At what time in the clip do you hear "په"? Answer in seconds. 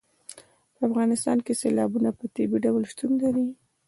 0.75-0.81, 2.17-2.25